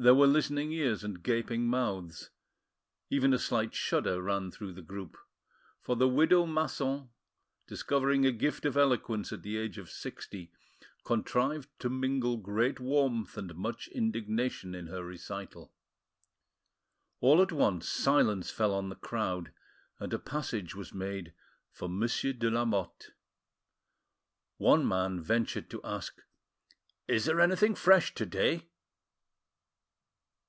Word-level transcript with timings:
There 0.00 0.14
were 0.14 0.28
listening 0.28 0.70
ears 0.70 1.02
and 1.02 1.24
gaping 1.24 1.66
mouths, 1.66 2.30
even 3.10 3.34
a 3.34 3.36
slight 3.40 3.74
shudder 3.74 4.22
ran 4.22 4.52
through 4.52 4.74
the 4.74 4.80
group; 4.80 5.16
for 5.80 5.96
the 5.96 6.06
widow 6.06 6.46
Masson, 6.46 7.08
discovering 7.66 8.24
a 8.24 8.30
gift 8.30 8.64
of 8.64 8.76
eloquence 8.76 9.32
at 9.32 9.42
the 9.42 9.56
age 9.56 9.76
of 9.76 9.90
sixty, 9.90 10.52
contrived 11.02 11.68
to 11.80 11.88
mingle 11.90 12.36
great 12.36 12.78
warmth 12.78 13.36
and 13.36 13.56
much 13.56 13.88
indignation 13.88 14.72
in 14.72 14.86
her 14.86 15.02
recital. 15.02 15.74
All 17.18 17.42
at 17.42 17.50
once 17.50 17.88
silence 17.88 18.52
fell 18.52 18.72
on 18.72 18.90
the 18.90 18.94
crowd, 18.94 19.52
and 19.98 20.12
a 20.14 20.18
passage 20.20 20.76
was 20.76 20.94
made 20.94 21.34
for 21.72 21.88
Monsieur 21.88 22.32
de 22.32 22.48
Lamotte. 22.48 23.14
One 24.58 24.86
man 24.86 25.20
ventured 25.20 25.68
to 25.70 25.80
ask— 25.82 26.22
"Is 27.08 27.24
there 27.24 27.40
anything 27.40 27.74
fresh 27.74 28.14
to 28.14 28.24
day?" 28.26 28.68